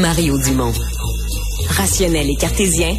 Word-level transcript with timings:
Mario 0.00 0.38
Dumont. 0.38 0.72
Rationnel 1.68 2.30
et 2.30 2.36
cartésien, 2.36 2.96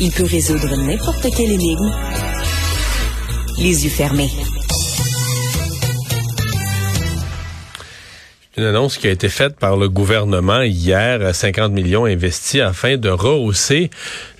il 0.00 0.10
peut 0.10 0.24
résoudre 0.24 0.74
n'importe 0.76 1.26
quelle 1.36 1.50
énigme 1.50 1.90
les 3.58 3.84
yeux 3.84 3.90
fermés. 3.90 4.30
Une 8.56 8.64
annonce 8.64 8.96
qui 8.96 9.06
a 9.06 9.10
été 9.10 9.28
faite 9.28 9.56
par 9.56 9.76
le 9.76 9.88
gouvernement 9.88 10.62
hier, 10.62 11.34
50 11.34 11.72
millions 11.72 12.06
investis 12.06 12.60
afin 12.62 12.96
de 12.96 13.10
rehausser 13.10 13.90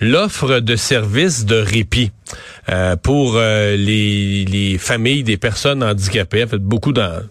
l'offre 0.00 0.60
de 0.60 0.76
services 0.76 1.44
de 1.44 1.56
répit. 1.56 2.10
Euh, 2.70 2.96
pour 2.96 3.34
euh, 3.36 3.76
les, 3.76 4.46
les, 4.46 4.78
familles 4.78 5.22
des 5.22 5.36
personnes 5.36 5.82
handicapées. 5.82 6.44
En 6.44 6.46
fait, 6.46 6.58
beaucoup 6.58 6.94
dans 6.94 7.22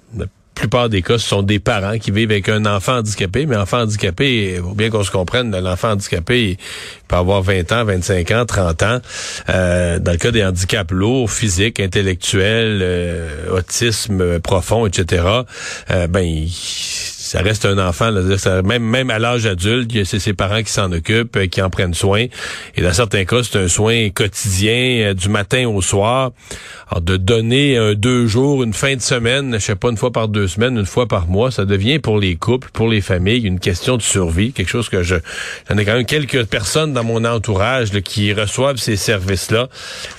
plupart 0.63 0.87
des 0.87 1.01
cas, 1.01 1.17
ce 1.17 1.27
sont 1.27 1.41
des 1.41 1.59
parents 1.59 1.97
qui 1.97 2.11
vivent 2.11 2.31
avec 2.31 2.47
un 2.47 2.65
enfant 2.65 2.99
handicapé, 2.99 3.45
mais 3.45 3.57
enfant 3.57 3.81
handicapé, 3.81 4.53
il 4.55 4.61
faut 4.61 4.73
bien 4.73 4.89
qu'on 4.89 5.03
se 5.03 5.11
comprenne, 5.11 5.53
l'enfant 5.59 5.91
handicapé 5.91 6.51
il 6.51 6.57
peut 7.07 7.17
avoir 7.17 7.41
20 7.41 7.71
ans, 7.73 7.83
25 7.83 8.31
ans, 8.31 8.45
30 8.45 8.83
ans. 8.83 8.99
Euh, 9.49 9.99
dans 9.99 10.13
le 10.13 10.17
cas 10.17 10.31
des 10.31 10.43
handicaps 10.43 10.91
lourds, 10.91 11.29
physiques, 11.29 11.81
intellectuels, 11.81 13.27
autisme 13.51 14.39
profond, 14.39 14.87
etc., 14.87 15.23
ben 16.09 16.21
il, 16.21 16.49
ça 17.33 17.41
reste 17.41 17.65
un 17.65 17.79
enfant, 17.79 18.11
là, 18.11 18.61
même 18.61 18.83
même 18.83 19.09
à 19.09 19.17
l'âge 19.17 19.47
adulte, 19.47 19.91
c'est 20.05 20.19
ses 20.19 20.33
parents 20.33 20.61
qui 20.61 20.71
s'en 20.71 20.91
occupent, 20.91 21.35
euh, 21.35 21.47
qui 21.47 21.63
en 21.63 21.71
prennent 21.71 21.95
soin. 21.95 22.27
Et 22.75 22.81
dans 22.83 22.93
certains 22.93 23.25
cas, 23.25 23.41
c'est 23.41 23.57
un 23.57 23.67
soin 23.67 24.11
quotidien, 24.11 25.07
euh, 25.07 25.13
du 25.15 25.29
matin 25.29 25.67
au 25.67 25.81
soir. 25.81 26.29
Alors, 26.91 27.01
de 27.01 27.17
donner 27.17 27.75
un 27.75 27.95
deux 27.95 28.27
jours, 28.27 28.61
une 28.61 28.73
fin 28.73 28.95
de 28.95 29.01
semaine, 29.01 29.55
je 29.55 29.65
sais 29.65 29.75
pas, 29.75 29.89
une 29.89 29.97
fois 29.97 30.11
par 30.11 30.27
deux 30.27 30.47
semaines, 30.47 30.77
une 30.77 30.85
fois 30.85 31.07
par 31.07 31.25
mois, 31.25 31.49
ça 31.49 31.65
devient 31.65 31.97
pour 31.97 32.19
les 32.19 32.35
couples, 32.35 32.69
pour 32.71 32.87
les 32.87 33.01
familles, 33.01 33.47
une 33.47 33.59
question 33.59 33.97
de 33.97 34.03
survie, 34.03 34.51
quelque 34.51 34.69
chose 34.69 34.89
que 34.89 35.01
je... 35.01 35.15
J'en 35.67 35.77
ai 35.79 35.85
quand 35.85 35.95
même 35.95 36.05
quelques 36.05 36.45
personnes 36.45 36.93
dans 36.93 37.03
mon 37.03 37.25
entourage 37.25 37.89
qui 38.01 38.31
reçoivent 38.31 38.77
ces 38.77 38.95
services-là. 38.95 39.69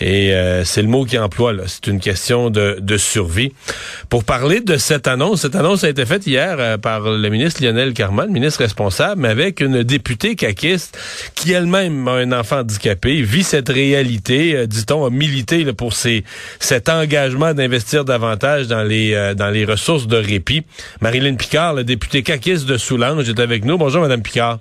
Et 0.01 0.35
euh, 0.35 0.65
c'est 0.65 0.83
le 0.83 0.89
mot 0.89 1.05
qui 1.05 1.17
emploie, 1.17 1.53
là. 1.53 1.63
C'est 1.69 1.87
une 1.87 2.01
question 2.01 2.51
de, 2.51 2.79
de 2.81 2.97
survie. 2.97 3.53
Pour 4.09 4.25
parler 4.25 4.61
de 4.61 4.77
cette 4.79 5.07
annonce, 5.07 5.43
cette 5.43 5.55
annonce 5.55 5.85
a 5.85 5.89
été 5.89 6.05
faite 6.07 6.27
hier 6.27 6.77
par 6.81 7.04
le 7.11 7.29
ministre 7.29 7.63
Lionel 7.63 7.93
Carman, 7.93 8.31
ministre 8.31 8.61
responsable, 8.61 9.21
mais 9.21 9.29
avec 9.29 9.61
une 9.61 9.83
députée 9.83 10.35
caquiste 10.37 10.99
qui 11.35 11.53
elle-même 11.53 12.07
a 12.09 12.13
un 12.13 12.33
enfant 12.33 12.61
handicapé, 12.61 13.23
vit 13.23 13.43
cette 13.43 13.69
réalité, 13.69 14.57
euh, 14.57 14.67
dit-on, 14.67 15.05
a 15.05 15.11
milité 15.11 15.65
pour 15.73 15.93
ses, 15.93 16.25
cet 16.59 16.89
engagement 16.89 17.55
d'investir 17.55 18.05
davantage 18.05 18.69
dans 18.69 18.83
les, 18.83 19.15
euh, 19.15 19.35
dans 19.35 19.51
les 19.51 19.65
ressources 19.65 20.07
de 20.07 20.17
répit. 20.17 20.63
Marilyn 21.01 21.37
Picard, 21.37 21.75
la 21.75 21.83
députée 21.83 22.23
caquiste 22.23 22.69
de 22.69 22.77
Soulanges, 22.77 23.29
est 23.29 23.41
avec 23.41 23.65
nous. 23.65 23.79
Bonjour, 23.79 24.03
Madame 24.03 24.23
Picard. 24.23 24.59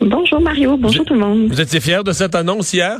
Bonjour 0.00 0.40
Mario, 0.40 0.76
bonjour 0.76 1.04
tout 1.04 1.14
le 1.14 1.20
monde. 1.20 1.48
Vous 1.48 1.60
étiez 1.60 1.80
fière 1.80 2.02
de 2.02 2.12
cette 2.12 2.34
annonce 2.34 2.72
hier? 2.72 2.98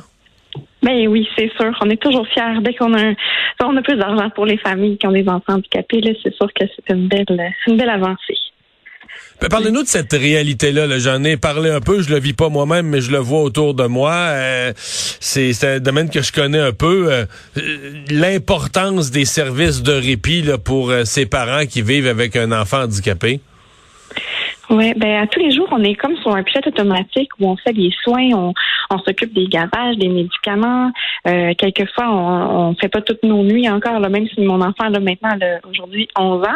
Ben 0.83 1.07
oui, 1.09 1.29
c'est 1.37 1.51
sûr. 1.53 1.73
On 1.81 1.91
est 1.91 2.01
toujours 2.01 2.27
fiers 2.29 2.61
dès 2.61 2.75
qu'on 2.75 2.93
a, 2.95 3.13
on 3.63 3.77
a 3.77 3.83
plus 3.83 3.97
d'argent 3.97 4.31
pour 4.31 4.47
les 4.47 4.59
familles 4.59 4.99
qui 4.99 5.07
ont 5.07 5.13
des 5.13 5.29
enfants 5.29 5.55
handicapés. 5.55 6.01
c'est 6.23 6.35
sûr 6.35 6.53
que 6.53 6.65
c'est 6.67 6.95
une 6.95 7.09
belle, 7.09 7.25
une 7.67 7.77
belle 7.77 7.91
avancée. 7.91 8.37
Parlez-nous 9.49 9.83
de 9.83 9.89
cette 9.89 10.13
réalité-là. 10.13 10.87
-là, 10.87 10.99
J'en 10.99 11.23
ai 11.25 11.37
parlé 11.37 11.71
un 11.71 11.81
peu, 11.81 12.03
je 12.03 12.11
le 12.11 12.21
vis 12.21 12.33
pas 12.33 12.49
moi-même, 12.49 12.87
mais 12.87 13.01
je 13.01 13.11
le 13.11 13.19
vois 13.19 13.43
autour 13.43 13.75
de 13.75 13.87
moi. 13.87 14.13
Euh, 14.13 14.73
c'est 14.77 15.65
un 15.65 15.81
domaine 15.81 16.11
que 16.11 16.23
je 16.23 16.33
connais 16.33 16.61
un 16.61 16.73
peu. 16.73 17.13
Euh, 17.13 17.25
l'importance 18.09 19.11
des 19.11 19.25
services 19.25 19.83
de 19.83 19.93
répit 19.93 20.45
pour 20.65 20.91
euh, 20.91 21.05
ces 21.05 21.27
parents 21.27 21.67
qui 21.67 21.83
vivent 21.83 22.07
avec 22.07 22.37
un 22.37 22.53
enfant 22.53 22.83
handicapé. 22.83 23.41
Oui, 24.71 24.93
ben 24.97 25.23
à 25.23 25.27
tous 25.27 25.41
les 25.41 25.51
jours, 25.51 25.69
on 25.73 25.83
est 25.83 25.95
comme 25.95 26.17
sur 26.17 26.35
un 26.35 26.43
pilote 26.43 26.67
automatique 26.67 27.31
où 27.39 27.49
on 27.49 27.57
fait 27.57 27.73
des 27.73 27.93
soins, 28.03 28.31
on, 28.33 28.55
on 28.91 28.99
s'occupe 28.99 29.35
des 29.35 29.47
gavages, 29.47 29.97
des 29.97 30.09
médicaments. 30.09 30.91
Euh, 31.27 31.53
quelquefois, 31.59 32.09
on 32.11 32.71
ne 32.71 32.75
fait 32.77 32.89
pas 32.89 33.01
toutes 33.03 33.23
nos 33.23 33.43
nuits 33.43 33.69
encore, 33.69 33.99
là, 34.01 34.09
même 34.09 34.27
si 34.29 34.41
mon 34.41 34.61
enfant 34.61 34.85
a 34.85 35.01
maintenant 35.01 35.37
aujourd'hui 35.69 36.09
11 36.17 36.43
ans. 36.43 36.47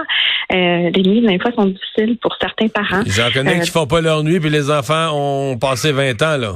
Euh, 0.52 0.90
les 0.94 1.02
nuits, 1.02 1.26
des 1.26 1.38
fois, 1.38 1.50
sont 1.52 1.66
difficiles 1.66 2.16
pour 2.18 2.36
certains 2.40 2.68
parents. 2.68 3.02
J'en 3.06 3.30
connais 3.32 3.58
euh, 3.58 3.60
qui 3.60 3.70
font 3.70 3.86
pas 3.86 4.00
leur 4.00 4.22
nuit, 4.22 4.40
puis 4.40 4.50
les 4.50 4.70
enfants 4.70 5.10
ont 5.12 5.58
passé 5.58 5.92
20 5.92 6.22
ans, 6.22 6.36
là. 6.36 6.52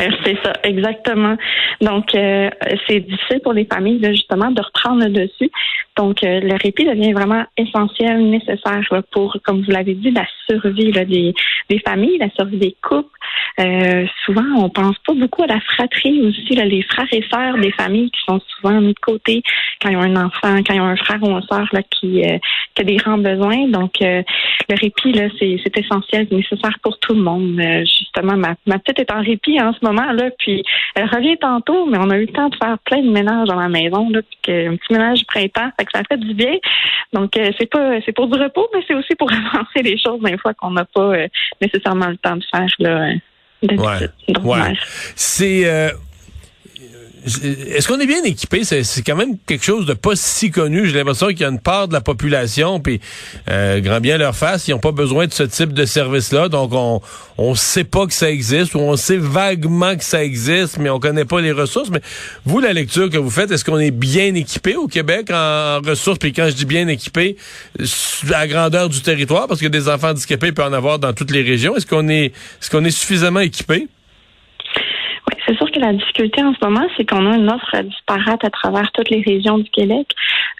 Euh, 0.00 0.10
c'est 0.24 0.36
ça, 0.42 0.52
exactement. 0.62 1.36
Donc, 1.80 2.14
euh, 2.14 2.50
c'est 2.86 3.00
difficile 3.00 3.40
pour 3.42 3.52
les 3.52 3.64
familles, 3.64 4.00
justement, 4.04 4.50
de 4.50 4.60
reprendre 4.60 5.04
le 5.04 5.10
dessus. 5.10 5.50
Donc, 5.96 6.22
euh, 6.22 6.40
le 6.40 6.54
répit 6.62 6.84
devient 6.84 7.12
vraiment 7.12 7.44
essentiel, 7.56 8.28
nécessaire 8.28 8.82
pour, 9.12 9.36
comme 9.44 9.62
vous 9.62 9.70
l'avez 9.70 9.94
dit, 9.94 10.10
la 10.10 10.26
survie 10.48 10.92
des, 10.92 11.34
des 11.70 11.78
familles, 11.80 12.18
la 12.18 12.30
survie 12.30 12.58
des 12.58 12.76
couples. 12.82 13.08
souvent, 14.26 14.44
on 14.58 14.68
pense 14.68 14.96
pas 15.06 15.14
beaucoup 15.14 15.42
à 15.44 15.46
la 15.46 15.60
fratrie 15.60 16.20
aussi, 16.22 16.54
là, 16.54 16.64
les 16.64 16.82
frères 16.82 17.08
et 17.12 17.24
sœurs 17.32 17.56
des 17.56 17.72
familles 17.72 18.10
qui 18.10 18.20
sont 18.26 18.40
souvent 18.48 18.80
mis 18.80 18.92
de 18.92 18.98
côté 18.98 19.42
quand 19.80 19.88
ils 19.88 19.96
ont 19.96 20.02
un 20.02 20.26
enfant, 20.26 20.62
quand 20.66 20.74
ils 20.74 20.80
ont 20.80 20.84
un 20.84 20.96
frère 20.96 21.22
ou 21.22 21.30
une 21.30 21.42
sœur 21.42 21.66
là, 21.72 21.82
qui, 21.82 22.22
qui 22.74 22.82
a 22.82 22.84
des 22.84 22.96
grands 22.96 23.18
besoins. 23.18 23.66
Donc, 23.68 23.92
le 24.00 24.24
répit, 24.80 25.12
là, 25.12 25.28
c'est, 25.38 25.78
essentiel, 25.78 26.28
nécessaire 26.30 26.78
pour 26.82 26.98
tout 26.98 27.14
le 27.14 27.22
monde. 27.22 27.58
justement, 27.80 28.36
ma, 28.36 28.54
ma 28.66 28.78
petite 28.78 28.98
est 28.98 29.12
en 29.12 29.22
répit 29.22 29.60
en 29.60 29.72
ce 29.72 29.85
moment, 29.86 30.12
là, 30.12 30.30
puis 30.38 30.62
elle 30.94 31.08
revient 31.08 31.36
tantôt, 31.38 31.86
mais 31.86 31.98
on 31.98 32.10
a 32.10 32.16
eu 32.16 32.26
le 32.26 32.32
temps 32.32 32.48
de 32.48 32.56
faire 32.56 32.78
plein 32.80 33.02
de 33.02 33.10
ménages 33.10 33.48
dans 33.48 33.60
la 33.60 33.68
maison, 33.68 34.08
là, 34.10 34.20
puis 34.22 34.38
que, 34.42 34.68
un 34.68 34.76
petit 34.76 34.92
ménage 34.92 35.24
printemps, 35.26 35.70
fait 35.78 35.84
que 35.84 35.90
ça 35.94 36.02
fait 36.08 36.18
du 36.18 36.34
bien. 36.34 36.54
Donc, 37.12 37.36
euh, 37.36 37.50
c'est 37.58 37.70
pas 37.70 38.00
c'est 38.04 38.12
pour 38.12 38.28
du 38.28 38.40
repos, 38.40 38.68
mais 38.74 38.80
c'est 38.86 38.94
aussi 38.94 39.14
pour 39.14 39.30
avancer 39.54 39.82
les 39.82 39.98
choses 39.98 40.20
des 40.22 40.38
fois 40.38 40.54
qu'on 40.54 40.70
n'a 40.70 40.84
pas 40.84 41.14
euh, 41.14 41.28
nécessairement 41.60 42.08
le 42.08 42.16
temps 42.16 42.36
de 42.36 42.44
faire, 42.50 42.68
là. 42.78 43.12
ouais. 44.44 44.74
C'est 45.14 45.66
euh, 45.66 45.90
est-ce 47.26 47.88
qu'on 47.88 47.98
est 47.98 48.06
bien 48.06 48.22
équipé? 48.22 48.62
C'est, 48.64 49.02
quand 49.02 49.16
même 49.16 49.36
quelque 49.46 49.64
chose 49.64 49.84
de 49.84 49.94
pas 49.94 50.14
si 50.14 50.50
connu. 50.50 50.86
J'ai 50.86 50.94
l'impression 50.94 51.28
qu'il 51.28 51.40
y 51.40 51.44
a 51.44 51.48
une 51.48 51.60
part 51.60 51.88
de 51.88 51.92
la 51.92 52.00
population, 52.00 52.78
puis 52.78 53.00
euh, 53.50 53.80
grand 53.80 54.00
bien 54.00 54.16
leur 54.16 54.34
face, 54.34 54.68
ils 54.68 54.70
n'ont 54.70 54.78
pas 54.78 54.92
besoin 54.92 55.26
de 55.26 55.32
ce 55.32 55.42
type 55.42 55.72
de 55.72 55.84
service-là. 55.84 56.48
Donc, 56.48 56.72
on 56.72 57.00
on 57.38 57.54
sait 57.54 57.84
pas 57.84 58.06
que 58.06 58.14
ça 58.14 58.30
existe, 58.30 58.74
ou 58.74 58.78
on 58.78 58.96
sait 58.96 59.18
vaguement 59.18 59.94
que 59.96 60.04
ça 60.04 60.24
existe, 60.24 60.78
mais 60.78 60.88
on 60.88 60.98
connaît 60.98 61.24
pas 61.24 61.40
les 61.40 61.52
ressources. 61.52 61.90
Mais 61.90 62.00
vous, 62.44 62.60
la 62.60 62.72
lecture 62.72 63.10
que 63.10 63.18
vous 63.18 63.30
faites, 63.30 63.50
est-ce 63.50 63.64
qu'on 63.64 63.78
est 63.78 63.90
bien 63.90 64.34
équipé 64.34 64.76
au 64.76 64.88
Québec 64.88 65.30
en, 65.30 65.80
ressources? 65.80 66.18
Puis 66.18 66.32
quand 66.32 66.48
je 66.48 66.54
dis 66.54 66.64
bien 66.64 66.88
équipé, 66.88 67.36
à 67.78 68.30
la 68.30 68.46
grandeur 68.46 68.88
du 68.88 69.02
territoire, 69.02 69.48
parce 69.48 69.60
que 69.60 69.66
des 69.66 69.88
enfants 69.88 70.10
handicapés, 70.10 70.52
peut 70.52 70.64
en 70.64 70.72
avoir 70.72 70.98
dans 70.98 71.12
toutes 71.12 71.30
les 71.30 71.42
régions. 71.42 71.76
Est-ce 71.76 71.86
qu'on 71.86 72.08
est, 72.08 72.26
est-ce 72.26 72.70
qu'on 72.70 72.84
est 72.84 72.90
suffisamment 72.90 73.40
équipé? 73.40 73.88
La 75.78 75.92
difficulté 75.92 76.42
en 76.42 76.54
ce 76.54 76.64
moment, 76.64 76.86
c'est 76.96 77.04
qu'on 77.04 77.30
a 77.30 77.36
une 77.36 77.50
offre 77.50 77.82
disparate 77.82 78.44
à 78.44 78.50
travers 78.50 78.90
toutes 78.92 79.10
les 79.10 79.20
régions 79.20 79.58
du 79.58 79.68
Québec. 79.70 80.06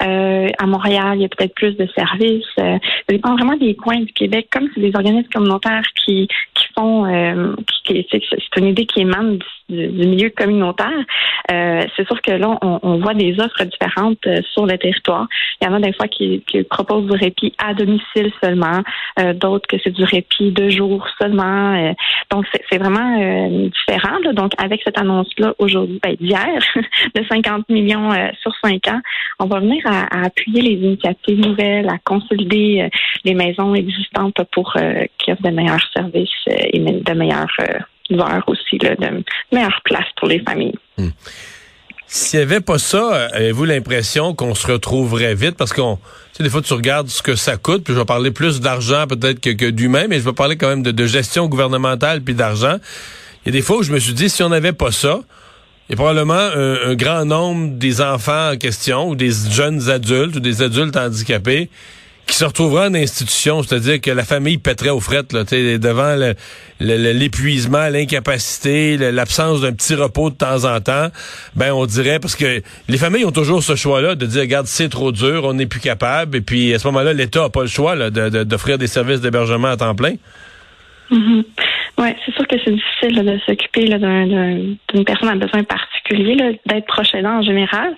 Euh, 0.02 0.48
à 0.58 0.66
Montréal, 0.66 1.12
il 1.14 1.22
y 1.22 1.24
a 1.24 1.28
peut-être 1.28 1.54
plus 1.54 1.72
de 1.72 1.88
services. 1.96 2.44
Euh, 2.58 2.78
ça 2.78 3.08
dépend 3.08 3.34
vraiment 3.34 3.56
des 3.56 3.74
coins 3.74 4.00
du 4.00 4.12
Québec. 4.12 4.48
Comme 4.50 4.68
c'est 4.74 4.80
des 4.80 4.92
organismes 4.94 5.28
communautaires 5.32 5.86
qui, 6.04 6.28
qui 6.54 6.66
font, 6.76 7.06
euh, 7.06 7.54
qui, 7.86 8.06
c'est 8.10 8.60
une 8.60 8.66
idée 8.66 8.84
qui 8.84 9.00
émane 9.00 9.38
du, 9.68 9.88
milieu 9.88 10.30
communautaire. 10.30 11.04
Euh, 11.50 11.84
c'est 11.96 12.06
sûr 12.06 12.20
que 12.22 12.32
là, 12.32 12.58
on, 12.62 12.78
on, 12.82 12.98
voit 12.98 13.14
des 13.14 13.38
offres 13.40 13.64
différentes 13.64 14.26
euh, 14.26 14.40
sur 14.52 14.66
le 14.66 14.76
territoire. 14.78 15.26
Il 15.60 15.66
y 15.66 15.70
en 15.70 15.74
a 15.74 15.80
des 15.80 15.92
fois 15.92 16.08
qui, 16.08 16.42
qui 16.46 16.62
proposent 16.62 17.06
du 17.06 17.16
répit 17.16 17.52
à 17.58 17.74
domicile 17.74 18.32
seulement, 18.42 18.82
euh, 19.18 19.32
d'autres 19.32 19.66
que 19.68 19.76
c'est 19.82 19.90
du 19.90 20.04
répit 20.04 20.50
deux 20.50 20.70
jours 20.70 21.06
seulement. 21.20 21.94
donc, 22.30 22.46
c'est 22.70 22.78
vraiment 22.78 23.18
différent. 23.68 24.18
Là. 24.24 24.32
Donc, 24.32 24.52
avec 24.58 24.80
cette 24.84 24.98
annonce-là 24.98 25.54
aujourd'hui, 25.58 26.00
ben, 26.02 26.16
d'hier, 26.20 26.58
de 27.14 27.24
50 27.28 27.68
millions 27.68 28.10
sur 28.40 28.52
cinq 28.62 28.88
ans, 28.88 29.00
on 29.38 29.46
va 29.46 29.60
venir 29.60 29.82
à, 29.86 30.26
appuyer 30.26 30.62
les 30.62 30.74
initiatives 30.74 31.40
nouvelles, 31.40 31.88
à 31.88 31.98
consolider 32.04 32.88
les 33.24 33.34
maisons 33.34 33.74
existantes 33.74 34.40
pour 34.52 34.74
y 34.76 34.80
ait 34.80 35.36
de 35.40 35.50
meilleurs 35.50 35.88
services 35.94 36.30
et 36.46 36.78
de 36.78 37.12
meilleurs 37.12 37.56
aussi 38.46 38.78
là, 38.78 38.94
meilleure 39.52 39.80
place 39.84 40.06
pour 40.16 40.28
les 40.28 40.40
familles. 40.40 40.78
Hmm. 40.98 41.10
S'il 42.08 42.38
n'y 42.38 42.44
avait 42.44 42.60
pas 42.60 42.78
ça, 42.78 43.26
avez-vous 43.32 43.64
l'impression 43.64 44.32
qu'on 44.32 44.54
se 44.54 44.66
retrouverait 44.68 45.34
vite? 45.34 45.56
Parce 45.56 45.72
qu'on, 45.72 45.96
tu 45.96 46.02
sais, 46.34 46.42
des 46.44 46.50
fois, 46.50 46.62
tu 46.62 46.72
regardes 46.72 47.08
ce 47.08 47.20
que 47.20 47.34
ça 47.34 47.56
coûte, 47.56 47.82
puis 47.82 47.94
je 47.94 47.98
vais 47.98 48.04
parler 48.04 48.30
plus 48.30 48.60
d'argent 48.60 49.06
peut-être 49.08 49.40
que, 49.40 49.50
que 49.50 49.66
d'humain, 49.66 50.06
mais 50.08 50.18
je 50.20 50.24
vais 50.24 50.32
parler 50.32 50.56
quand 50.56 50.68
même 50.68 50.82
de, 50.82 51.06
gestion 51.06 51.48
gouvernementale 51.48 52.22
puis 52.22 52.34
d'argent. 52.34 52.76
Il 53.44 53.46
y 53.46 53.48
a 53.48 53.52
des 53.52 53.62
fois 53.62 53.78
où 53.78 53.82
je 53.82 53.92
me 53.92 53.98
suis 53.98 54.12
dit, 54.12 54.30
si 54.30 54.42
on 54.44 54.50
n'avait 54.50 54.72
pas 54.72 54.92
ça, 54.92 55.20
il 55.88 55.92
y 55.92 55.94
a 55.94 55.96
probablement 55.96 56.34
un, 56.34 56.94
grand 56.94 57.24
nombre 57.24 57.76
des 57.76 58.00
enfants 58.00 58.52
en 58.52 58.56
question, 58.56 59.08
ou 59.08 59.16
des 59.16 59.30
jeunes 59.50 59.90
adultes, 59.90 60.36
ou 60.36 60.40
des 60.40 60.62
adultes 60.62 60.96
handicapés, 60.96 61.70
qui 62.26 62.34
se 62.34 62.44
retrouvera 62.44 62.88
en 62.88 62.94
institution, 62.94 63.62
c'est-à-dire 63.62 64.00
que 64.00 64.10
la 64.10 64.24
famille 64.24 64.58
pèterait 64.58 64.90
aux 64.90 65.00
frettes 65.00 65.32
là, 65.32 65.44
devant 65.44 66.16
l'épuisement, 66.80 67.88
l'incapacité, 67.88 68.96
l'absence 68.96 69.60
d'un 69.60 69.72
petit 69.72 69.94
repos 69.94 70.30
de 70.30 70.34
temps 70.34 70.64
en 70.64 70.80
temps, 70.80 71.08
ben 71.54 71.72
on 71.72 71.86
dirait 71.86 72.18
parce 72.18 72.34
que 72.34 72.62
les 72.88 72.98
familles 72.98 73.24
ont 73.24 73.32
toujours 73.32 73.62
ce 73.62 73.76
choix-là 73.76 74.16
de 74.16 74.26
dire 74.26 74.40
regarde 74.40 74.66
c'est 74.66 74.88
trop 74.88 75.12
dur, 75.12 75.44
on 75.44 75.54
n'est 75.54 75.66
plus 75.66 75.80
capable, 75.80 76.38
et 76.38 76.40
puis 76.40 76.74
à 76.74 76.80
ce 76.80 76.86
moment-là 76.88 77.12
l'État 77.12 77.44
a 77.44 77.48
pas 77.48 77.62
le 77.62 77.68
choix 77.68 77.94
d'offrir 78.10 78.76
des 78.78 78.88
services 78.88 79.20
d'hébergement 79.20 79.68
à 79.68 79.76
temps 79.76 79.94
plein. 79.94 80.14
Mm-hmm. 81.12 81.44
Oui, 81.98 82.08
c'est 82.24 82.34
sûr 82.34 82.46
que 82.46 82.56
c'est 82.64 82.72
difficile 82.72 83.24
de 83.24 83.38
s'occuper 83.46 83.84
d'une 83.84 85.04
personne 85.04 85.28
à 85.28 85.34
besoin 85.34 85.64
particulier, 85.64 86.60
d'être 86.66 86.86
proche 86.86 87.14
aidant 87.14 87.38
en 87.38 87.42
général. 87.42 87.94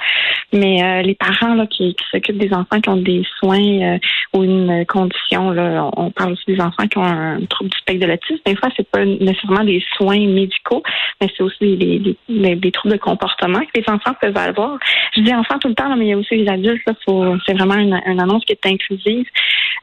Mais 0.52 0.82
euh, 0.82 1.02
les 1.02 1.14
parents 1.14 1.54
là, 1.54 1.66
qui, 1.66 1.94
s'occupent 2.10 2.38
des 2.38 2.52
enfants 2.54 2.80
qui 2.80 2.88
ont 2.88 2.96
des 2.96 3.22
soins 3.38 3.58
euh, 3.58 3.98
ou 4.32 4.44
une 4.44 4.86
condition, 4.86 5.50
là, 5.50 5.90
on 5.96 6.10
parle 6.10 6.32
aussi 6.32 6.44
des 6.46 6.60
enfants 6.60 6.86
qui 6.86 6.96
ont 6.96 7.04
un 7.04 7.44
trouble 7.46 7.70
du 7.70 7.78
spectre 7.78 8.06
de 8.06 8.10
l'autisme. 8.10 8.40
Des 8.46 8.56
fois, 8.56 8.70
c'est 8.76 8.88
pas 8.88 9.04
nécessairement 9.04 9.64
des 9.64 9.84
soins 9.96 10.26
médicaux, 10.26 10.82
mais 11.20 11.28
c'est 11.36 11.42
aussi 11.42 11.76
des, 11.76 12.16
des, 12.28 12.72
troubles 12.72 12.94
de 12.94 13.00
comportement 13.00 13.60
que 13.60 13.80
les 13.80 13.84
enfants 13.88 14.14
peuvent 14.20 14.36
avoir. 14.36 14.78
Je 15.14 15.20
dis 15.20 15.34
enfants 15.34 15.58
tout 15.58 15.68
le 15.68 15.74
temps, 15.74 15.94
mais 15.96 16.06
il 16.06 16.08
y 16.08 16.12
a 16.12 16.18
aussi 16.18 16.36
les 16.36 16.48
adultes. 16.48 16.82
C'est 17.46 17.54
vraiment 17.54 17.74
une, 17.74 18.00
une, 18.06 18.20
annonce 18.20 18.44
qui 18.44 18.52
est 18.52 18.66
inclusive. 18.66 19.26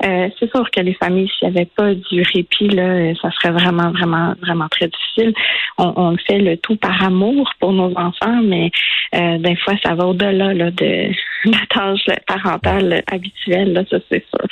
Euh, 0.04 0.30
c'est 0.40 0.50
sûr 0.52 0.70
que 0.72 0.82
les 0.82 0.94
familles, 0.96 1.30
s'il 1.38 1.50
n'y 1.50 1.58
avait 1.58 1.70
pas 1.76 1.94
du 1.94 2.22
répit, 2.22 2.70
là, 2.70 3.14
ça 3.22 3.30
serait 3.32 3.52
vraiment, 3.52 3.92
vraiment, 3.96 4.34
vraiment 4.42 4.68
très 4.70 4.88
difficile. 4.88 5.34
On, 5.78 5.94
on 5.96 6.18
fait 6.18 6.40
le 6.40 6.58
tout 6.58 6.76
par 6.76 7.04
amour 7.04 7.50
pour 7.60 7.74
nos 7.74 7.92
enfants, 7.98 8.42
mais 8.44 8.72
euh, 9.14 9.38
des 9.40 9.56
fois, 9.58 9.74
ça 9.84 9.96
va 9.96 10.06
au-delà 10.06 10.54
de 10.72 11.12
la 11.46 11.66
tâche 11.70 12.10
parentale 12.28 13.04
habituelle, 13.12 13.74
là, 13.74 13.84
ça 13.90 13.98
c'est 14.10 14.24
sûr. 14.30 14.48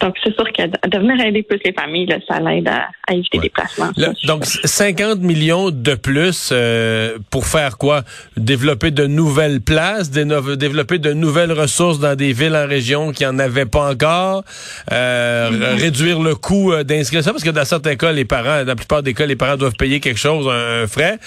Donc, 0.00 0.16
c'est 0.22 0.34
sûr 0.34 0.44
que 0.52 0.88
de 0.88 0.98
venir 0.98 1.24
aider 1.24 1.42
plus 1.42 1.60
les 1.64 1.72
familles, 1.72 2.06
là, 2.06 2.16
ça 2.28 2.40
l'aide 2.40 2.68
à, 2.68 2.88
éviter 3.12 3.38
des 3.38 3.48
placements. 3.48 3.90
donc, 4.24 4.44
50 4.44 5.20
millions 5.20 5.70
de 5.70 5.94
plus 5.94 6.50
euh, 6.52 7.18
pour 7.30 7.46
faire 7.46 7.78
quoi? 7.78 8.02
Développer 8.36 8.90
de 8.90 9.06
nouvelles 9.06 9.60
places, 9.60 10.10
développer 10.10 10.98
de 10.98 11.12
nouvelles 11.12 11.52
ressources 11.52 12.00
dans 12.00 12.16
des 12.16 12.32
villes 12.32 12.56
en 12.56 12.66
région 12.66 13.12
qui 13.12 13.24
en 13.24 13.38
avaient 13.38 13.66
pas 13.66 13.90
encore, 13.90 14.44
euh, 14.92 15.50
mm-hmm. 15.50 15.80
réduire 15.80 16.20
le 16.20 16.34
coût 16.34 16.72
euh, 16.72 16.82
d'inscription, 16.82 17.32
parce 17.32 17.44
que 17.44 17.50
dans 17.50 17.64
certains 17.64 17.96
cas, 17.96 18.12
les 18.12 18.24
parents, 18.24 18.64
la 18.74 18.76
plupart 18.76 19.02
des 19.04 19.14
cas, 19.14 19.26
les 19.26 19.36
parents 19.36 19.56
doivent 19.56 19.76
payer 19.76 20.00
quelque 20.00 20.18
chose, 20.18 20.48
un, 20.48 20.88
frais. 20.88 21.18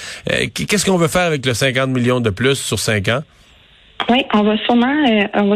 Qu'est-ce 0.53 0.85
qu'on 0.85 0.97
veut 0.97 1.07
faire 1.07 1.21
avec 1.21 1.45
le 1.45 1.53
50 1.53 1.89
millions 1.89 2.19
de 2.19 2.29
plus 2.29 2.55
sur 2.55 2.77
5 2.77 3.07
ans? 3.07 3.23
Oui, 4.09 4.23
on 4.33 4.43
va 4.43 4.57
sûrement, 4.65 4.93
euh, 5.09 5.27
on 5.33 5.47
va 5.49 5.55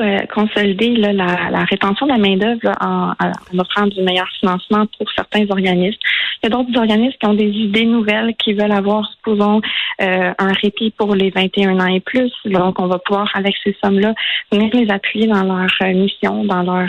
euh, 0.00 0.18
consolider 0.32 0.96
la, 0.96 1.12
la, 1.12 1.64
rétention 1.64 2.06
de 2.06 2.12
la 2.12 2.18
main-d'œuvre 2.18 2.72
en, 2.80 3.12
en, 3.12 3.58
offrant 3.58 3.86
du 3.86 4.02
meilleur 4.02 4.28
financement 4.40 4.86
pour 4.98 5.10
certains 5.14 5.44
organismes. 5.50 5.98
Il 6.42 6.46
y 6.46 6.46
a 6.46 6.50
d'autres 6.50 6.76
organismes 6.78 7.16
qui 7.20 7.26
ont 7.26 7.34
des 7.34 7.50
idées 7.50 7.84
nouvelles, 7.84 8.34
qui 8.36 8.52
veulent 8.52 8.72
avoir, 8.72 9.08
supposons, 9.16 9.60
euh, 10.00 10.32
un 10.38 10.52
répit 10.62 10.90
pour 10.90 11.14
les 11.14 11.30
21 11.30 11.78
ans 11.80 11.86
et 11.86 12.00
plus. 12.00 12.32
Donc, 12.44 12.80
on 12.80 12.86
va 12.86 12.98
pouvoir, 12.98 13.30
avec 13.34 13.54
ces 13.62 13.76
sommes-là, 13.82 14.14
venir 14.50 14.70
les 14.74 14.90
appuyer 14.90 15.26
dans 15.26 15.44
leur 15.44 15.66
mission, 15.94 16.44
dans 16.44 16.62
leur, 16.62 16.88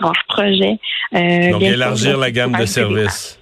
dans 0.00 0.12
leur 0.12 0.24
projet. 0.28 0.78
Donc, 1.12 1.62
élargir 1.62 2.18
la 2.18 2.30
gamme 2.30 2.52
de 2.52 2.66
services. 2.66 3.38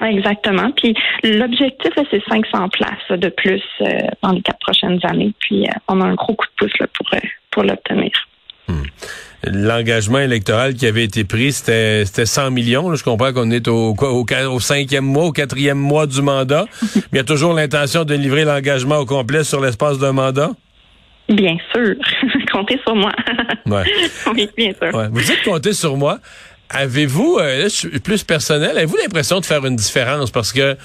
Exactement. 0.00 0.70
Puis 0.72 0.94
l'objectif, 1.22 1.92
c'est 2.10 2.22
500 2.28 2.68
places 2.70 3.18
de 3.20 3.28
plus 3.28 3.62
euh, 3.82 3.86
dans 4.22 4.32
les 4.32 4.40
quatre 4.40 4.58
prochaines 4.60 4.98
années. 5.04 5.32
Puis 5.40 5.64
euh, 5.64 5.72
on 5.88 6.00
a 6.00 6.04
un 6.04 6.14
gros 6.14 6.34
coup 6.34 6.46
de 6.46 6.66
pouce 6.66 6.78
là, 6.80 6.86
pour, 6.94 7.06
euh, 7.14 7.18
pour 7.52 7.62
l'obtenir. 7.62 8.10
Hmm. 8.68 8.82
L'engagement 9.44 10.20
électoral 10.20 10.74
qui 10.74 10.86
avait 10.86 11.04
été 11.04 11.24
pris, 11.24 11.52
c'était 11.52 12.04
100 12.04 12.50
millions. 12.52 12.94
Je 12.94 13.02
comprends 13.02 13.32
qu'on 13.32 13.50
est 13.50 13.66
au, 13.66 13.94
au, 13.98 14.26
au, 14.26 14.60
cinquième 14.60 15.04
mois, 15.04 15.24
au 15.24 15.32
quatrième 15.32 15.78
mois 15.78 16.06
du 16.06 16.22
mandat. 16.22 16.66
Mais 16.94 17.02
il 17.12 17.16
y 17.16 17.20
a 17.20 17.24
toujours 17.24 17.52
l'intention 17.52 18.04
de 18.04 18.14
livrer 18.14 18.44
l'engagement 18.44 18.98
au 18.98 19.06
complet 19.06 19.42
sur 19.42 19.60
l'espace 19.60 19.98
d'un 19.98 20.12
mandat? 20.12 20.50
Bien 21.28 21.56
sûr. 21.72 21.94
comptez 22.52 22.78
sur 22.84 22.94
moi. 22.94 23.12
Ouais. 23.66 23.84
oui, 24.34 24.48
bien 24.56 24.72
sûr. 24.72 24.92
Ouais. 24.92 25.06
Vous 25.10 25.20
dites 25.20 25.42
comptez 25.44 25.72
sur 25.72 25.96
moi. 25.96 26.18
Avez-vous, 26.68 27.38
euh, 27.40 27.68
plus 28.02 28.24
personnel, 28.24 28.76
avez-vous 28.76 28.96
l'impression 28.96 29.38
de 29.40 29.44
faire 29.44 29.64
une 29.64 29.76
différence? 29.76 30.30
Parce 30.30 30.52
que, 30.52 30.76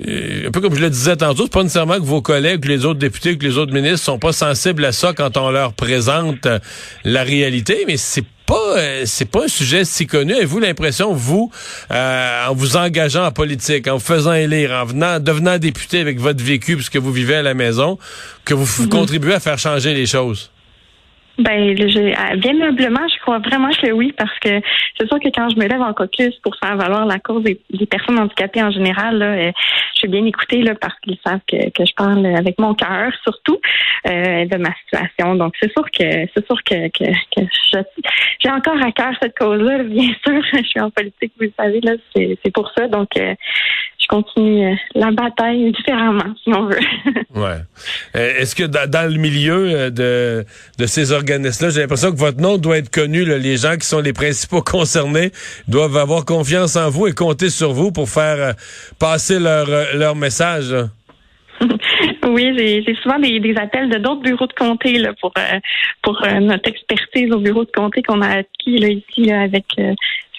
un 0.00 0.50
peu 0.50 0.60
comme 0.60 0.74
je 0.74 0.80
le 0.80 0.90
disais 0.90 1.16
tantôt, 1.16 1.44
c'est 1.44 1.52
pas 1.52 1.62
nécessairement 1.62 1.96
que 1.96 2.04
vos 2.04 2.22
collègues, 2.22 2.64
les 2.66 2.84
autres 2.84 3.00
députés, 3.00 3.36
que 3.36 3.44
les 3.44 3.58
autres 3.58 3.72
ministres 3.72 4.04
sont 4.04 4.18
pas 4.18 4.32
sensibles 4.32 4.84
à 4.84 4.92
ça 4.92 5.12
quand 5.12 5.36
on 5.36 5.50
leur 5.50 5.72
présente 5.72 6.46
euh, 6.46 6.58
la 7.04 7.24
réalité, 7.24 7.84
mais 7.86 7.96
c'est 7.96 8.24
pas 8.46 8.76
c'est 9.04 9.26
pas 9.26 9.44
un 9.44 9.48
sujet 9.48 9.84
si 9.84 10.06
connu. 10.06 10.34
Avez-vous 10.34 10.58
l'impression, 10.58 11.12
vous, 11.12 11.50
en 11.90 12.54
vous 12.54 12.78
engageant 12.78 13.26
en 13.26 13.30
politique, 13.30 13.86
en 13.88 13.94
vous 13.94 14.04
faisant 14.04 14.32
élire, 14.32 14.70
en 14.70 14.86
venant, 14.86 15.20
devenant 15.20 15.58
député 15.58 16.00
avec 16.00 16.18
votre 16.18 16.42
vécu, 16.42 16.76
puisque 16.76 16.96
vous 16.96 17.12
vivez 17.12 17.34
à 17.34 17.42
la 17.42 17.52
maison, 17.52 17.98
que 18.46 18.54
vous 18.54 18.64
mm-hmm. 18.64 18.88
contribuez 18.88 19.34
à 19.34 19.40
faire 19.40 19.58
changer 19.58 19.92
les 19.92 20.06
choses? 20.06 20.50
Ben, 21.38 21.70
euh, 21.70 22.36
bien 22.36 22.60
humblement, 22.60 23.06
je 23.06 23.20
crois 23.20 23.38
vraiment 23.38 23.70
que 23.70 23.92
oui, 23.92 24.12
parce 24.16 24.36
que 24.40 24.60
c'est 24.98 25.06
sûr 25.06 25.20
que 25.20 25.28
quand 25.28 25.48
je 25.48 25.56
me 25.56 25.68
lève 25.68 25.80
en 25.80 25.92
caucus 25.94 26.34
pour 26.42 26.56
faire 26.56 26.76
valoir 26.76 27.06
la 27.06 27.20
cause 27.20 27.44
des, 27.44 27.60
personnes 27.86 28.18
handicapées 28.18 28.60
en 28.60 28.72
général, 28.72 29.18
là, 29.18 29.26
euh, 29.26 29.52
je 29.94 29.98
suis 30.00 30.08
bien 30.08 30.24
écoutée 30.24 30.62
là, 30.62 30.74
parce 30.74 30.98
qu'ils 30.98 31.16
savent 31.24 31.40
que, 31.46 31.70
que 31.70 31.86
je 31.86 31.94
parle 31.94 32.26
avec 32.26 32.58
mon 32.58 32.74
cœur, 32.74 33.12
surtout 33.22 33.60
euh, 34.08 34.46
de 34.46 34.56
ma 34.56 34.74
situation. 34.82 35.36
Donc, 35.36 35.54
c'est 35.62 35.72
sûr 35.72 35.84
que 35.92 36.26
c'est 36.34 36.44
sûr 36.44 36.62
que, 36.64 36.88
que, 36.88 37.04
que 37.04 37.46
j'ai 38.40 38.50
encore 38.50 38.82
à 38.82 38.90
cœur 38.90 39.12
cette 39.22 39.38
cause-là. 39.38 39.84
Bien 39.84 40.10
sûr, 40.26 40.42
je 40.52 40.62
suis 40.64 40.80
en 40.80 40.90
politique, 40.90 41.32
vous 41.38 41.44
le 41.44 41.52
savez, 41.56 41.80
là, 41.82 41.92
c'est 42.16 42.52
pour 42.52 42.68
ça. 42.76 42.88
Donc, 42.88 43.10
continue 44.08 44.66
euh, 44.66 44.74
la 44.94 45.10
bataille 45.10 45.70
différemment, 45.72 46.34
si 46.42 46.52
on 46.52 46.66
veut. 46.66 46.80
ouais. 47.34 47.58
Euh, 48.16 48.38
est-ce 48.38 48.54
que 48.54 48.64
dans, 48.64 49.10
le 49.10 49.18
milieu 49.18 49.68
euh, 49.68 49.90
de, 49.90 50.44
de 50.78 50.86
ces 50.86 51.12
organismes-là, 51.12 51.70
j'ai 51.70 51.80
l'impression 51.82 52.10
que 52.10 52.16
votre 52.16 52.40
nom 52.40 52.58
doit 52.58 52.78
être 52.78 52.90
connu. 52.90 53.24
Les 53.24 53.56
gens 53.56 53.76
qui 53.76 53.86
sont 53.86 54.00
les 54.00 54.12
principaux 54.12 54.62
concernés 54.66 55.30
doivent 55.68 55.96
avoir 55.96 56.24
confiance 56.24 56.76
en 56.76 56.90
vous 56.90 57.06
et 57.06 57.12
compter 57.12 57.50
sur 57.50 57.72
vous 57.72 57.92
pour 57.92 58.08
faire 58.08 58.54
passer 58.98 59.38
leur, 59.38 59.66
leur 59.94 60.16
message. 60.16 60.74
Oui, 62.28 62.52
j'ai 62.56 62.94
souvent 63.02 63.18
des, 63.18 63.54
appels 63.56 63.88
de 63.88 63.98
d'autres 63.98 64.20
bureaux 64.20 64.46
de 64.46 64.52
comté 64.52 64.98
là, 64.98 65.12
pour 65.20 65.32
pour 66.02 66.22
notre 66.40 66.68
expertise 66.68 67.32
au 67.32 67.38
bureau 67.38 67.64
de 67.64 67.70
comté 67.70 68.02
qu'on 68.02 68.20
a 68.20 68.28
acquis 68.28 68.78
là, 68.78 68.88
ici 68.88 69.32
avec 69.32 69.64
euh, 69.78 69.94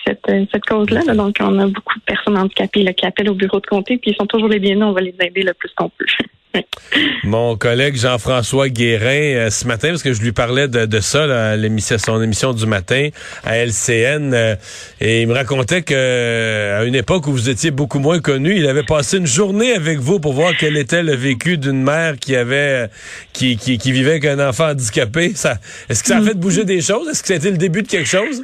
cette, 0.06 0.66
cause-là. 0.68 1.02
Donc, 1.14 1.38
on 1.40 1.60
a 1.60 1.68
beaucoup 1.68 1.98
de 1.98 2.04
personnes 2.06 2.38
handicapées 2.38 2.84
là, 2.84 2.94
qui 2.94 3.06
appellent 3.06 3.30
au 3.30 3.36
bureau 3.36 3.60
de 3.60 3.68
comté, 3.68 3.98
puis 3.98 4.12
ils 4.12 4.16
sont 4.16 4.28
toujours 4.28 4.50
les 4.50 4.60
bienvenus. 4.60 4.88
On 4.88 4.94
va 4.94 5.02
les 5.02 5.16
aider 5.20 5.44
le 5.44 5.54
plus 5.54 5.72
qu'on 5.76 5.90
peut. 5.90 6.06
Mon 7.24 7.56
collègue 7.58 7.96
Jean-François 7.96 8.70
Guérin, 8.70 9.36
euh, 9.36 9.50
ce 9.50 9.68
matin, 9.68 9.90
parce 9.90 10.02
que 10.02 10.14
je 10.14 10.22
lui 10.22 10.32
parlais 10.32 10.68
de, 10.68 11.00
ça, 11.00 11.56
l'émission, 11.56 11.98
son 11.98 12.22
émission 12.22 12.54
du 12.54 12.66
matin 12.66 13.10
à 13.44 13.58
LCN, 13.58 14.34
euh, 14.34 14.56
et 15.00 15.22
il 15.22 15.28
me 15.28 15.34
racontait 15.34 15.84
que 15.84 16.80
à 16.80 16.84
une 16.86 16.96
époque 16.96 17.28
où 17.28 17.32
vous 17.32 17.50
étiez 17.50 17.72
beaucoup 17.72 18.00
moins 18.00 18.20
connu, 18.20 18.56
il 18.56 18.68
avait 18.68 18.84
passé 18.84 19.18
une 19.18 19.28
journée 19.28 19.74
avec 19.74 20.00
vous 20.00 20.20
pour 20.20 20.34
voir 20.34 20.54
quel 20.60 20.78
était 20.78 21.04
le 21.04 21.16
vécu 21.16 21.58
d'une 21.58 21.84
mère 21.84 22.18
qui 22.18 22.36
avait 22.36 22.90
qui, 23.34 23.58
qui, 23.58 23.78
qui 23.78 23.92
vivait 23.92 24.12
avec 24.12 24.26
un 24.26 24.40
enfant 24.48 24.70
handicapé. 24.70 25.34
Ça, 25.36 25.58
est-ce 25.90 26.02
que 26.02 26.10
ça 26.10 26.18
a 26.18 26.22
mm. 26.22 26.26
fait 26.26 26.38
bouger 26.38 26.66
des 26.66 26.82
choses? 26.82 27.08
Est-ce 27.10 27.22
que 27.22 27.28
ça 27.28 27.34
a 27.36 27.38
été 27.38 27.52
le 27.52 27.58
début 27.58 27.84
de 27.84 27.88
quelque 27.88 28.10
chose? 28.10 28.44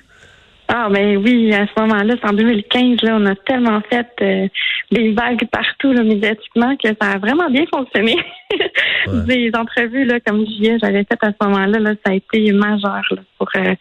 Ah 0.68 0.88
ben 0.90 1.18
oui, 1.18 1.54
à 1.54 1.68
ce 1.68 1.80
moment-là, 1.82 2.16
c'est 2.20 2.28
en 2.28 2.34
2015, 2.34 3.02
là, 3.04 3.18
on 3.20 3.26
a 3.28 3.36
tellement 3.36 3.82
fait 3.82 4.08
euh, 4.22 4.48
des 4.92 5.12
vagues 5.12 5.46
partout 5.52 5.94
là, 5.94 6.04
médiatiquement 6.04 6.76
que 6.78 6.90
ça 7.00 7.12
a 7.12 7.18
vraiment 7.20 7.50
bien 7.50 7.66
fonctionné. 7.72 8.16
Des 9.28 9.52
entrevues, 9.56 10.06
là, 10.06 10.20
comme 10.20 10.46
je 10.46 10.52
disais, 10.58 10.78
j'avais 10.82 11.04
fait 11.04 11.18
à 11.22 11.30
ce 11.30 11.46
moment-là, 11.46 11.80
là, 11.80 11.92
ça 12.04 12.12
a 12.12 12.16
été 12.16 12.52
majeur 12.52 13.02
là, 13.12 13.22
pour 13.38 13.50
euh, 13.56 13.76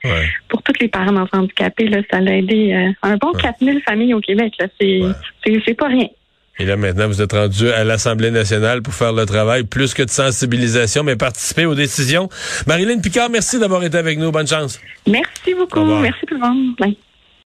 pour 0.48 0.62
tous 0.62 0.74
les 0.80 0.88
parents 0.88 1.12
d'enfants 1.12 1.38
handicapés. 1.38 1.88
Là, 1.88 2.00
ça 2.10 2.18
a 2.18 2.22
aidé 2.22 2.72
euh, 2.72 2.92
un 3.02 3.16
bon 3.16 3.32
4000 3.32 3.80
familles 3.82 4.14
au 4.14 4.20
Québec. 4.20 4.54
Là, 4.58 4.66
c'est 4.78 5.00
c'est 5.44 5.74
pas 5.74 5.88
rien. 5.88 6.08
Et 6.58 6.64
là, 6.64 6.76
maintenant, 6.76 7.08
vous 7.08 7.20
êtes 7.20 7.32
rendu 7.32 7.68
à 7.70 7.82
l'Assemblée 7.82 8.30
nationale 8.30 8.80
pour 8.80 8.94
faire 8.94 9.12
le 9.12 9.26
travail, 9.26 9.64
plus 9.64 9.92
que 9.92 10.04
de 10.04 10.11
sensibilisation, 10.11 11.02
mais 11.02 11.16
participer 11.16 11.66
aux 11.66 11.75
décisions. 11.75 12.28
Marilyn 12.66 13.00
Picard, 13.00 13.28
merci 13.28 13.58
d'avoir 13.58 13.82
été 13.82 13.99
avec 13.99 14.18
nous. 14.18 14.30
Bonne 14.30 14.46
chance. 14.46 14.80
Merci 15.06 15.54
beaucoup. 15.54 15.84
Merci 15.84 16.26
tout 16.26 16.34
le 16.34 16.40
monde. 16.40 16.94